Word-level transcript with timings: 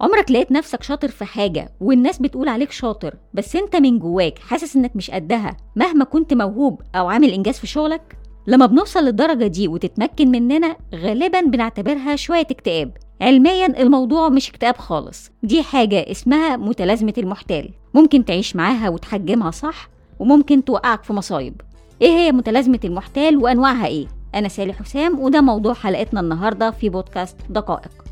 عمرك 0.00 0.30
لقيت 0.30 0.52
نفسك 0.52 0.82
شاطر 0.82 1.08
في 1.08 1.24
حاجة 1.24 1.68
والناس 1.80 2.18
بتقول 2.18 2.48
عليك 2.48 2.70
شاطر 2.70 3.14
بس 3.34 3.56
انت 3.56 3.76
من 3.76 3.98
جواك 3.98 4.38
حاسس 4.38 4.76
انك 4.76 4.96
مش 4.96 5.10
قدها 5.10 5.56
مهما 5.76 6.04
كنت 6.04 6.34
موهوب 6.34 6.80
أو 6.94 7.08
عامل 7.08 7.30
إنجاز 7.30 7.58
في 7.58 7.66
شغلك؟ 7.66 8.16
لما 8.46 8.66
بنوصل 8.66 9.04
للدرجة 9.04 9.46
دي 9.46 9.68
وتتمكن 9.68 10.28
مننا 10.30 10.76
غالبا 10.94 11.40
بنعتبرها 11.40 12.16
شوية 12.16 12.46
اكتئاب. 12.50 12.96
علميا 13.20 13.66
الموضوع 13.82 14.28
مش 14.28 14.50
اكتئاب 14.50 14.76
خالص. 14.76 15.30
دي 15.42 15.62
حاجة 15.62 16.10
اسمها 16.10 16.56
متلازمة 16.56 17.14
المحتال. 17.18 17.70
ممكن 17.94 18.24
تعيش 18.24 18.56
معاها 18.56 18.88
وتحجمها 18.88 19.50
صح 19.50 19.88
وممكن 20.18 20.64
توقعك 20.64 21.04
في 21.04 21.12
مصايب. 21.12 21.60
إيه 22.02 22.08
هي 22.10 22.32
متلازمة 22.32 22.80
المحتال 22.84 23.36
وأنواعها 23.36 23.86
إيه؟ 23.86 24.06
أنا 24.34 24.48
سالي 24.48 24.72
حسام 24.72 25.20
وده 25.20 25.40
موضوع 25.40 25.74
حلقتنا 25.74 26.20
النهاردة 26.20 26.70
في 26.70 26.88
بودكاست 26.88 27.36
دقائق. 27.50 28.05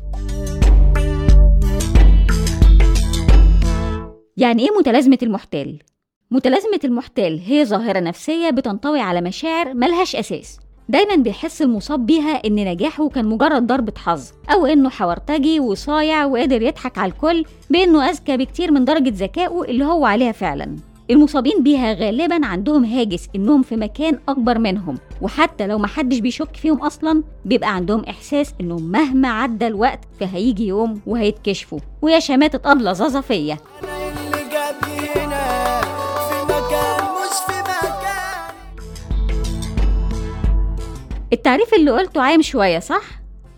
يعني 4.37 4.63
إيه 4.63 4.77
متلازمة 4.79 5.17
المحتال؟ 5.23 5.79
متلازمة 6.31 6.79
المحتال 6.83 7.39
هي 7.45 7.65
ظاهرة 7.65 7.99
نفسية 7.99 8.49
بتنطوي 8.49 8.99
على 8.99 9.21
مشاعر 9.21 9.73
ملهاش 9.73 10.15
أساس. 10.15 10.59
دايما 10.89 11.15
بيحس 11.15 11.61
المصاب 11.61 12.05
بيها 12.05 12.31
إن 12.47 12.55
نجاحه 12.55 13.09
كان 13.09 13.25
مجرد 13.25 13.67
ضربة 13.67 13.93
حظ 13.97 14.31
أو 14.53 14.65
إنه 14.65 14.89
حورتجي 14.89 15.59
وصايع 15.59 16.25
وقادر 16.25 16.61
يضحك 16.61 16.97
على 16.97 17.11
الكل 17.11 17.45
بإنه 17.69 18.09
أذكى 18.09 18.37
بكتير 18.37 18.71
من 18.71 18.85
درجة 18.85 19.13
ذكائه 19.15 19.63
اللي 19.63 19.85
هو 19.85 20.05
عليها 20.05 20.31
فعلا. 20.31 20.75
المصابين 21.11 21.63
بيها 21.63 21.93
غالبا 21.93 22.45
عندهم 22.45 22.85
هاجس 22.85 23.27
إنهم 23.35 23.61
في 23.61 23.75
مكان 23.75 24.19
أكبر 24.29 24.59
منهم 24.59 24.97
وحتى 25.21 25.67
لو 25.67 25.77
محدش 25.77 26.19
بيشك 26.19 26.55
فيهم 26.55 26.77
أصلا 26.77 27.23
بيبقى 27.45 27.75
عندهم 27.75 28.03
إحساس 28.03 28.53
انهم 28.61 28.83
مهما 28.91 29.27
عدى 29.27 29.67
الوقت 29.67 29.99
فهيجي 30.19 30.67
يوم 30.67 31.01
وهيتكشفوا. 31.07 31.79
ويا 32.01 32.19
شماتة 32.19 32.71
أبلة 32.71 32.93
زظفيه 32.93 33.57
اللي 33.81 33.84
التعريف 41.35 41.73
اللي 41.73 41.91
قلته 41.91 42.21
عايم 42.21 42.41
شوية 42.41 42.79
صح؟ 42.79 43.03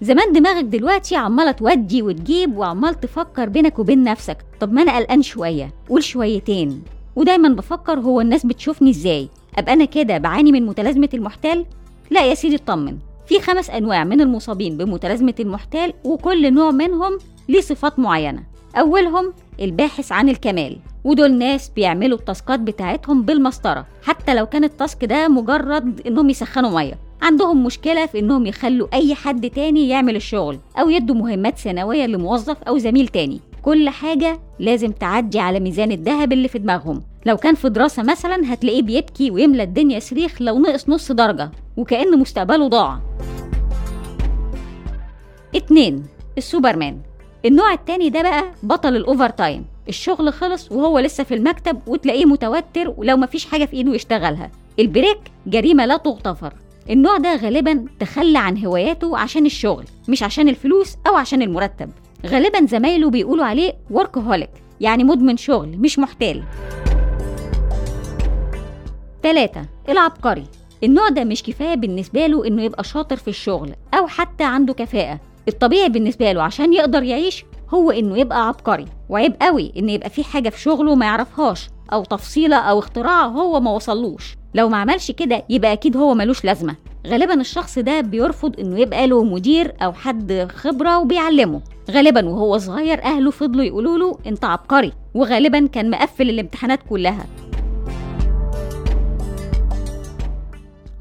زمان 0.01 0.31
دماغك 0.31 0.63
دلوقتي 0.63 1.15
عمالة 1.15 1.51
تودي 1.51 2.01
وتجيب 2.01 2.57
وعمال 2.57 2.99
تفكر 2.99 3.49
بينك 3.49 3.79
وبين 3.79 4.03
نفسك. 4.03 4.37
طب 4.59 4.73
ما 4.73 4.81
أنا 4.81 4.95
قلقان 4.97 5.21
شوية 5.21 5.73
قول 5.89 6.03
شويتين. 6.03 6.83
ودايما 7.15 7.49
بفكر 7.49 7.99
هو 7.99 8.21
الناس 8.21 8.45
بتشوفني 8.45 8.89
إزاي. 8.89 9.29
أبقى 9.57 9.73
أنا 9.73 9.85
كده 9.85 10.17
بعاني 10.17 10.51
من 10.51 10.65
متلازمة 10.65 11.09
المحتال؟ 11.13 11.65
لا 12.11 12.25
يا 12.25 12.33
سيدي 12.35 12.55
اطمن. 12.55 12.97
في 13.27 13.41
خمس 13.41 13.69
أنواع 13.69 14.03
من 14.03 14.21
المصابين 14.21 14.77
بمتلازمة 14.77 15.35
المحتال 15.39 15.93
وكل 16.03 16.53
نوع 16.53 16.71
منهم 16.71 17.17
ليه 17.49 17.61
صفات 17.61 17.99
معينة. 17.99 18.43
أولهم 18.75 19.33
الباحث 19.59 20.11
عن 20.11 20.29
الكمال. 20.29 20.77
ودول 21.03 21.31
ناس 21.33 21.69
بيعملوا 21.69 22.17
التاسكات 22.17 22.59
بتاعتهم 22.59 23.23
بالمسطرة 23.23 23.85
حتى 24.03 24.33
لو 24.33 24.45
كان 24.45 24.63
التاسك 24.63 25.05
ده 25.05 25.27
مجرد 25.27 26.07
إنهم 26.07 26.29
يسخنوا 26.29 26.69
مية. 26.69 27.06
عندهم 27.21 27.63
مشكلة 27.63 28.05
في 28.05 28.19
إنهم 28.19 28.45
يخلوا 28.45 28.87
أي 28.93 29.15
حد 29.15 29.49
تاني 29.49 29.89
يعمل 29.89 30.15
الشغل 30.15 30.59
أو 30.79 30.89
يدوا 30.89 31.15
مهمات 31.15 31.57
سنوية 31.57 32.05
لموظف 32.05 32.63
أو 32.63 32.77
زميل 32.77 33.07
تاني. 33.07 33.39
كل 33.61 33.89
حاجة 33.89 34.39
لازم 34.59 34.91
تعدي 34.91 35.39
على 35.39 35.59
ميزان 35.59 35.91
الذهب 35.91 36.33
اللي 36.33 36.47
في 36.47 36.59
دماغهم. 36.59 37.03
لو 37.25 37.37
كان 37.37 37.55
في 37.55 37.69
دراسة 37.69 38.03
مثلا 38.03 38.53
هتلاقيه 38.53 38.81
بيبكي 38.81 39.31
ويملى 39.31 39.63
الدنيا 39.63 39.99
صريخ 39.99 40.41
لو 40.41 40.59
نقص 40.59 40.89
نص 40.89 41.11
درجة 41.11 41.51
وكأن 41.77 42.19
مستقبله 42.19 42.67
ضاع. 42.67 42.99
اتنين 45.55 46.03
السوبرمان. 46.37 47.01
النوع 47.45 47.73
التاني 47.73 48.09
ده 48.09 48.21
بقى 48.21 48.43
بطل 48.63 48.95
ال 48.95 49.29
overtime 49.29 49.65
الشغل 49.89 50.33
خلص 50.33 50.71
وهو 50.71 50.99
لسه 50.99 51.23
في 51.23 51.33
المكتب 51.33 51.79
وتلاقيه 51.87 52.25
متوتر 52.25 52.93
ولو 52.97 53.17
مفيش 53.17 53.45
حاجة 53.45 53.65
في 53.65 53.73
إيده 53.73 53.95
يشتغلها. 53.95 54.51
ال 54.79 54.86
break 54.86 55.19
جريمة 55.47 55.85
لا 55.85 55.97
تغتفر. 55.97 56.53
النوع 56.89 57.17
ده 57.17 57.35
غالبا 57.35 57.85
تخلى 57.99 58.39
عن 58.39 58.65
هواياته 58.65 59.17
عشان 59.17 59.45
الشغل 59.45 59.85
مش 60.09 60.23
عشان 60.23 60.49
الفلوس 60.49 60.95
أو 61.07 61.15
عشان 61.15 61.41
المرتب. 61.41 61.89
غالبا 62.25 62.65
زمايله 62.65 63.09
بيقولوا 63.09 63.45
عليه 63.45 63.73
workaholic 63.89 64.49
يعني 64.81 65.03
مدمن 65.03 65.37
شغل 65.37 65.77
مش 65.77 65.99
محتال. 65.99 66.43
تلاتة 69.23 69.65
العبقري. 69.89 70.43
النوع 70.83 71.09
ده 71.09 71.23
مش 71.23 71.43
كفاية 71.43 71.75
بالنسبة 71.75 72.27
له 72.27 72.47
إنه 72.47 72.63
يبقى 72.63 72.83
شاطر 72.83 73.15
في 73.15 73.27
الشغل 73.27 73.73
أو 73.93 74.07
حتى 74.07 74.43
عنده 74.43 74.73
كفاءة. 74.73 75.19
الطبيعي 75.47 75.89
بالنسبة 75.89 76.31
له 76.31 76.43
عشان 76.43 76.73
يقدر 76.73 77.03
يعيش 77.03 77.45
هو 77.73 77.91
إنه 77.91 78.17
يبقى 78.17 78.47
عبقري 78.47 78.85
وعيب 79.09 79.33
قوي 79.41 79.73
إن 79.77 79.89
يبقى 79.89 80.09
في 80.09 80.23
حاجة 80.23 80.49
في 80.49 80.59
شغله 80.59 80.95
ما 80.95 81.05
يعرفهاش 81.05 81.69
أو 81.93 82.03
تفصيلة 82.03 82.55
أو 82.57 82.79
اختراع 82.79 83.25
هو 83.25 83.59
ما 83.59 83.71
وصلوش. 83.71 84.37
لو 84.53 84.69
ما 84.69 84.77
عملش 84.77 85.11
كده 85.11 85.43
يبقى 85.49 85.73
أكيد 85.73 85.97
هو 85.97 86.13
ملوش 86.13 86.45
لازمة. 86.45 86.75
غالبا 87.07 87.33
الشخص 87.33 87.79
ده 87.79 88.01
بيرفض 88.01 88.59
إنه 88.59 88.79
يبقى 88.79 89.07
له 89.07 89.23
مدير 89.23 89.73
أو 89.81 89.93
حد 89.93 90.47
خبرة 90.55 90.99
وبيعلمه. 90.99 91.61
غالبا 91.91 92.29
وهو 92.29 92.57
صغير 92.57 93.03
أهله 93.03 93.31
فضلوا 93.31 93.63
يقولوا 93.63 93.97
له 93.97 94.17
أنت 94.27 94.45
عبقري 94.45 94.93
وغالبا 95.13 95.67
كان 95.67 95.89
مقفل 95.89 96.29
الامتحانات 96.29 96.79
كلها. 96.89 97.25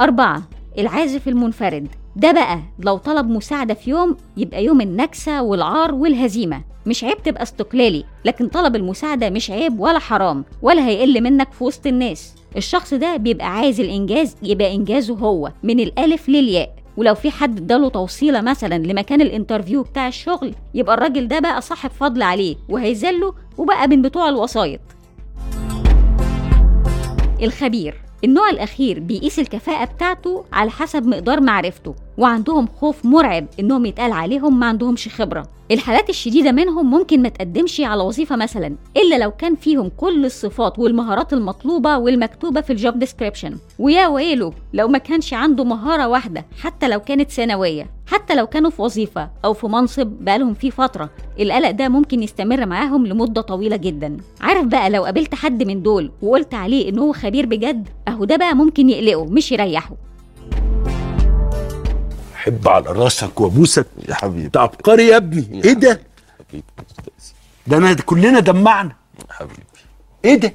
أربعة 0.01 0.43
العازف 0.79 1.29
المنفرد. 1.29 1.89
ده 2.17 2.33
بقى 2.33 2.59
لو 2.79 2.97
طلب 2.97 3.29
مساعدة 3.29 3.75
في 3.75 3.91
يوم 3.91 4.17
يبقى 4.37 4.65
يوم 4.65 4.81
النكسة 4.81 5.43
والعار 5.43 5.95
والهزيمة. 5.95 6.63
مش 6.87 7.05
عيب 7.05 7.23
تبقى 7.23 7.43
استقلالي 7.43 8.05
لكن 8.25 8.49
طلب 8.49 8.77
المساعدة 8.77 9.31
مش 9.31 9.51
عيب 9.51 9.81
ولا 9.81 9.99
حرام 9.99 10.45
ولا 10.63 10.87
هيقل 10.87 11.21
منك 11.23 11.53
في 11.53 11.65
وسط 11.65 11.87
الناس. 11.87 12.35
الشخص 12.57 12.95
ده 12.95 13.17
بيبقى 13.17 13.47
عايز 13.57 13.81
الإنجاز 13.81 14.37
يبقى 14.43 14.75
إنجازه 14.75 15.15
هو 15.15 15.53
من 15.63 15.81
الألف 15.81 16.29
للياء. 16.29 16.77
ولو 16.97 17.15
في 17.15 17.31
حد 17.31 17.59
اداله 17.61 17.89
توصيلة 17.89 18.41
مثلا 18.41 18.79
لمكان 18.79 19.21
الانترفيو 19.21 19.83
بتاع 19.83 20.09
الشغل 20.09 20.55
يبقى 20.75 20.95
الراجل 20.95 21.29
ده 21.29 21.39
بقى 21.39 21.61
صاحب 21.61 21.91
فضل 21.91 22.23
عليه 22.23 22.57
وهيذله 22.69 23.35
وبقى 23.59 23.89
من 23.89 24.03
بتوع 24.03 24.29
الوسايط. 24.29 24.81
الخبير. 27.43 27.95
النوع 28.25 28.51
الأخير 28.51 29.01
بيقيس 29.01 29.39
الكفاءة 29.39 29.85
بتاعته 29.85 30.45
على 30.53 30.71
حسب 30.71 31.07
مقدار 31.07 31.41
معرفته. 31.41 31.95
وعندهم 32.19 32.67
خوف 32.81 33.05
مرعب 33.07 33.47
إنهم 33.61 33.87
يتقال 33.87 34.13
عليهم 34.13 34.61
ما 34.61 34.67
عندهمش 34.67 35.09
خبرة. 35.09 35.47
الحالات 35.71 36.11
الشديدة 36.11 36.53
منهم 36.53 36.91
ممكن 36.91 37.23
ما 37.23 37.29
تقدمش 37.29 37.81
على 37.81 38.03
وظيفة 38.03 38.37
مثلا 38.37 38.77
إلا 38.97 39.19
لو 39.19 39.31
كان 39.31 39.55
فيهم 39.55 39.91
كل 39.97 40.25
الصفات 40.25 40.79
والمهارات 40.79 41.33
المطلوبة 41.33 41.99
والمكتوبة 41.99 42.61
في 42.61 42.73
الجوب 42.73 42.99
ديسكريبشن 42.99 43.57
ويا 43.79 44.07
ويله 44.07 44.53
لو 44.73 44.89
ما 44.89 44.99
كانش 44.99 45.35
عنده 45.35 45.65
مهارة 45.65 46.09
واحدة 46.09 46.45
حتى 46.63 46.89
لو 46.89 47.01
كانت 47.01 47.31
ثانوية 47.31 47.91
حتى 48.07 48.35
لو 48.35 48.47
كانوا 48.47 48.71
في 48.71 48.83
وظيفة 48.83 49.31
أو 49.45 49.53
في 49.55 49.67
منصب 49.67 50.07
بقالهم 50.07 50.55
فيه 50.55 50.71
فترة 50.71 51.11
القلق 51.41 51.71
ده 51.71 51.89
ممكن 51.89 52.23
يستمر 52.23 52.67
معاهم 52.67 53.07
لمدة 53.07 53.41
طويلة 53.41 53.77
جدا. 53.77 54.17
عارف 54.41 54.67
بقى 54.67 54.91
لو 54.91 55.05
قابلت 55.05 55.35
حد 55.35 55.63
من 55.63 55.83
دول 55.83 56.11
وقلت 56.23 56.55
عليه 56.55 56.89
إن 56.89 56.99
هو 56.99 57.13
خبير 57.13 57.47
بجد 57.47 57.89
أهو 58.09 58.25
ده 58.25 58.37
بقى 58.37 58.55
ممكن 58.55 58.91
يقلقه 58.91 59.25
مش 59.25 59.53
يريحه. 59.53 59.95
أحب 62.47 62.69
على 62.69 62.87
راسك 62.87 63.41
وأبوسك. 63.41 63.87
يا 64.09 64.15
حبيبي. 64.15 64.47
انت 64.47 64.57
عبقري 64.57 65.07
يا 65.07 65.17
ابني. 65.17 65.65
إيه 65.65 65.73
ده؟ 65.73 66.01
حبيبي. 66.49 66.65
ده 67.67 67.77
أنا 67.77 67.95
كلنا 67.95 68.41
دمعنا. 68.41 68.93
حبيبي. 69.31 69.63
إيه 70.25 70.35
ده؟ 70.35 70.53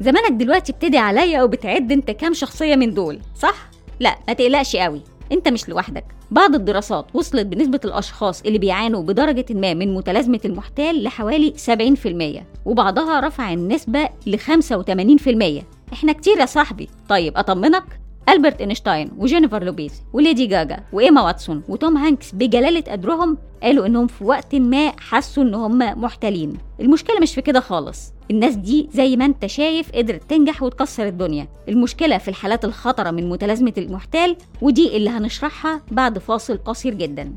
زمانك 0.00 0.32
دلوقتي 0.32 0.72
بتدعي 0.72 1.02
عليا 1.02 1.42
وبتعد 1.42 1.92
أنت 1.92 2.10
كام 2.10 2.34
شخصية 2.34 2.76
من 2.76 2.94
دول 2.94 3.20
صح؟ 3.38 3.54
لا 4.00 4.18
ما 4.28 4.34
تقلقش 4.34 4.76
قوي. 4.76 5.02
أنت 5.32 5.48
مش 5.48 5.68
لوحدك. 5.68 6.04
بعض 6.30 6.54
الدراسات 6.54 7.06
وصلت 7.14 7.46
بنسبة 7.46 7.80
الأشخاص 7.84 8.42
اللي 8.42 8.58
بيعانوا 8.58 9.02
بدرجة 9.02 9.46
ما 9.50 9.74
من 9.74 9.94
متلازمة 9.94 10.40
المحتال 10.44 11.02
لحوالي 11.02 11.54
70% 11.56 12.44
وبعضها 12.64 13.20
رفع 13.20 13.52
النسبة 13.52 14.08
ل 14.26 14.36
85% 14.38 15.64
إحنا 15.92 16.12
كتير 16.12 16.38
يا 16.38 16.46
صاحبي. 16.46 16.88
طيب 17.08 17.36
أطمنك؟ 17.36 18.01
ألبرت 18.28 18.60
إينشتاين 18.60 19.10
وجينيفر 19.18 19.64
لوبيز 19.64 20.02
وليدي 20.12 20.46
جاجا 20.46 20.84
وإيما 20.92 21.22
واتسون 21.22 21.62
وتوم 21.68 21.96
هانكس 21.96 22.32
بجلالة 22.34 22.80
قدرهم 22.92 23.38
قالوا 23.62 23.86
إنهم 23.86 24.06
في 24.06 24.24
وقت 24.24 24.54
ما 24.54 24.92
حسوا 25.00 25.42
إن 25.42 25.54
هم 25.54 25.78
محتالين 25.78 26.52
المشكلة 26.80 27.20
مش 27.20 27.34
في 27.34 27.42
كده 27.42 27.60
خالص. 27.60 28.12
الناس 28.30 28.54
دي 28.54 28.88
زي 28.92 29.16
ما 29.16 29.24
أنت 29.24 29.46
شايف 29.46 29.92
قدرت 29.92 30.22
تنجح 30.30 30.62
وتكسر 30.62 31.06
الدنيا. 31.06 31.48
المشكلة 31.68 32.18
في 32.18 32.28
الحالات 32.28 32.64
الخطرة 32.64 33.10
من 33.10 33.28
متلازمة 33.28 33.72
المحتال 33.78 34.36
ودي 34.62 34.96
اللي 34.96 35.10
هنشرحها 35.10 35.80
بعد 35.90 36.18
فاصل 36.18 36.58
قصير 36.64 36.94
جدا. 36.94 37.32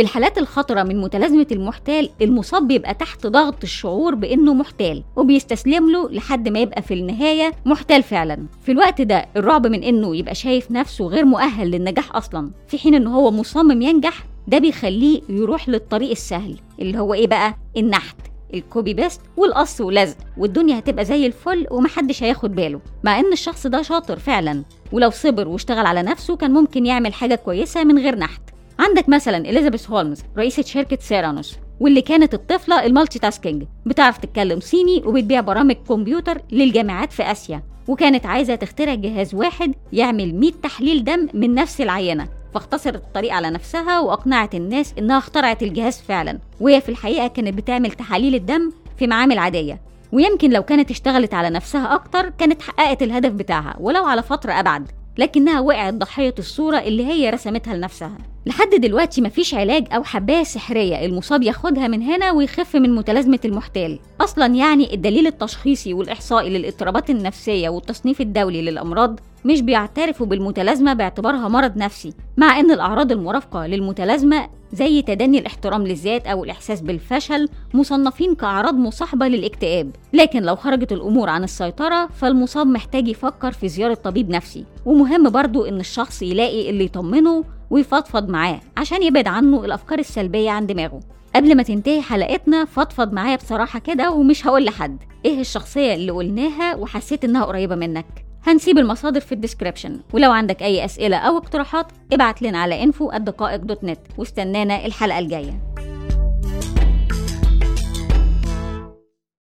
في 0.00 0.04
الحالات 0.04 0.38
الخطرة 0.38 0.82
من 0.82 1.00
متلازمة 1.00 1.46
المحتال 1.52 2.10
المصاب 2.22 2.68
بيبقى 2.68 2.94
تحت 2.94 3.26
ضغط 3.26 3.62
الشعور 3.62 4.14
بإنه 4.14 4.54
محتال 4.54 5.04
وبيستسلم 5.16 5.90
له 5.90 6.08
لحد 6.10 6.48
ما 6.48 6.58
يبقى 6.58 6.82
في 6.82 6.94
النهاية 6.94 7.52
محتال 7.66 8.02
فعلا. 8.02 8.46
في 8.62 8.72
الوقت 8.72 9.00
ده 9.00 9.26
الرعب 9.36 9.66
من 9.66 9.82
إنه 9.82 10.16
يبقى 10.16 10.34
شايف 10.34 10.70
نفسه 10.70 11.06
غير 11.06 11.24
مؤهل 11.24 11.70
للنجاح 11.70 12.16
أصلا 12.16 12.50
في 12.68 12.78
حين 12.78 12.94
إنه 12.94 13.14
هو 13.16 13.30
مصمم 13.30 13.82
ينجح 13.82 14.24
ده 14.48 14.58
بيخليه 14.58 15.20
يروح 15.28 15.68
للطريق 15.68 16.10
السهل 16.10 16.56
اللي 16.80 16.98
هو 16.98 17.14
إيه 17.14 17.26
بقى؟ 17.26 17.54
النحت 17.76 18.16
ال 18.54 18.62
copy 18.62 18.94
paste 18.94 19.20
والقص 19.36 19.80
واللزق 19.80 20.16
والدنيا 20.38 20.78
هتبقى 20.78 21.04
زي 21.04 21.26
الفل 21.26 21.66
ومحدش 21.70 22.22
هياخد 22.22 22.54
باله 22.54 22.80
مع 23.04 23.20
إن 23.20 23.32
الشخص 23.32 23.66
ده 23.66 23.82
شاطر 23.82 24.18
فعلا 24.18 24.64
ولو 24.92 25.10
صبر 25.10 25.48
واشتغل 25.48 25.86
على 25.86 26.02
نفسه 26.02 26.36
كان 26.36 26.50
ممكن 26.50 26.86
يعمل 26.86 27.14
حاجة 27.14 27.34
كويسة 27.34 27.84
من 27.84 27.98
غير 27.98 28.16
نحت. 28.18 28.40
عندك 28.80 29.08
مثلا 29.08 29.36
إليزابيث 29.36 29.90
هولمز 29.90 30.22
رئيسة 30.38 30.62
شركة 30.62 30.98
ثيرانوس 31.00 31.56
واللي 31.80 32.02
كانت 32.02 32.34
الطفلة 32.34 32.86
ال 32.86 33.18
multitasking. 33.18 33.64
بتعرف 33.86 34.18
تتكلم 34.18 34.60
صيني 34.60 35.02
وبتبيع 35.06 35.40
برامج 35.40 35.76
كمبيوتر 35.88 36.42
للجامعات 36.52 37.12
في 37.12 37.22
آسيا. 37.22 37.62
وكانت 37.88 38.26
عايزة 38.26 38.54
تخترع 38.54 38.94
جهاز 38.94 39.34
واحد 39.34 39.74
يعمل 39.92 40.34
100 40.34 40.52
تحليل 40.62 41.04
دم 41.04 41.28
من 41.34 41.54
نفس 41.54 41.80
العينة. 41.80 42.28
فاختصرت 42.54 43.04
الطريق 43.04 43.32
على 43.32 43.50
نفسها 43.50 44.00
وأقنعت 44.00 44.54
الناس 44.54 44.94
إنها 44.98 45.18
اخترعت 45.18 45.62
الجهاز 45.62 46.00
فعلا. 46.00 46.38
وهي 46.60 46.80
في 46.80 46.88
الحقيقة 46.88 47.26
كانت 47.26 47.54
بتعمل 47.54 47.90
تحاليل 47.90 48.34
الدم 48.34 48.72
في 48.98 49.06
معامل 49.06 49.38
عادية. 49.38 49.80
ويمكن 50.12 50.50
لو 50.50 50.62
كانت 50.62 50.90
اشتغلت 50.90 51.34
على 51.34 51.50
نفسها 51.50 51.94
أكتر 51.94 52.28
كانت 52.28 52.62
حققت 52.62 53.02
الهدف 53.02 53.32
بتاعها 53.32 53.76
ولو 53.80 54.04
على 54.04 54.22
فترة 54.22 54.52
أبعد. 54.52 54.90
لكنها 55.18 55.60
وقعت 55.60 55.94
ضحية 55.94 56.34
الصورة 56.38 56.78
اللي 56.78 57.06
هي 57.06 57.30
رسمتها 57.30 57.74
لنفسها. 57.74 58.18
لحد 58.46 58.70
دلوقتي 58.70 59.20
مفيش 59.20 59.54
علاج 59.54 59.86
أو 59.92 60.02
حباية 60.02 60.42
سحرية 60.42 61.04
المصاب 61.04 61.42
ياخدها 61.42 61.88
من 61.88 62.02
هنا 62.02 62.32
ويخف 62.32 62.76
من 62.76 62.94
متلازمة 62.94 63.38
المحتال. 63.44 63.98
أصلا 64.20 64.46
يعني 64.46 64.94
الدليل 64.94 65.26
التشخيصي 65.26 65.94
والإحصائي 65.94 66.50
للاضطرابات 66.58 67.10
النفسية 67.10 67.68
والتصنيف 67.68 68.20
الدولي 68.20 68.62
للأمراض 68.62 69.20
مش 69.44 69.60
بيعترفوا 69.60 70.26
بالمتلازمة 70.26 70.92
باعتبارها 70.92 71.48
مرض 71.48 71.76
نفسي 71.76 72.14
مع 72.36 72.60
أن 72.60 72.70
الأعراض 72.70 73.12
المرافقة 73.12 73.66
للمتلازمة 73.66 74.48
زي 74.72 75.02
تدني 75.02 75.38
الاحترام 75.38 75.86
للذات 75.86 76.26
أو 76.26 76.44
الإحساس 76.44 76.80
بالفشل 76.80 77.48
مصنفين 77.74 78.34
كأعراض 78.34 78.74
مصاحبة 78.74 79.28
للاكتئاب. 79.28 79.90
لكن 80.12 80.42
لو 80.42 80.56
خرجت 80.56 80.92
الأمور 80.92 81.28
عن 81.28 81.44
السيطرة 81.44 82.06
فالمصاب 82.06 82.66
محتاج 82.66 83.08
يفكر 83.08 83.52
في 83.52 83.68
زيارة 83.68 83.94
طبيب 83.94 84.30
نفسي. 84.30 84.64
ومهم 84.86 85.30
برضو 85.30 85.64
إن 85.64 85.80
الشخص 85.80 86.22
يلاقي 86.22 86.70
اللي 86.70 86.84
يطمنه 86.84 87.44
ويفضفض 87.70 88.28
معاه 88.28 88.60
عشان 88.76 89.02
يبعد 89.02 89.26
عنه 89.26 89.64
الأفكار 89.64 89.98
السلبية 89.98 90.50
عن 90.50 90.66
دماغه. 90.66 91.00
قبل 91.34 91.56
ما 91.56 91.62
تنتهي 91.62 92.02
حلقتنا 92.02 92.64
فضفض 92.64 93.12
معايا 93.12 93.36
بصراحة 93.36 93.78
كده 93.78 94.10
ومش 94.10 94.46
هقول 94.46 94.64
لحد. 94.64 94.98
إيه 95.24 95.40
الشخصية 95.40 95.94
اللي 95.94 96.12
قلناها 96.12 96.76
وحسيت 96.76 97.24
إنها 97.24 97.44
قريبة 97.44 97.74
منك؟ 97.74 98.06
هنسيب 98.46 98.78
المصادر 98.78 99.20
في 99.20 99.32
الديسكريبشن. 99.32 100.00
ولو 100.12 100.30
عندك 100.30 100.62
أي 100.62 100.84
أسئلة 100.84 101.16
أو 101.16 101.36
اقتراحات 101.36 101.86
ابعت 102.12 102.42
لنا 102.42 102.58
على 102.58 102.92
info@دقائق 102.92 103.56
دوت 103.56 103.84
نت 103.84 104.00
واستنانا 104.18 104.86
الحلقة 104.86 105.18
الجاية. 105.18 105.60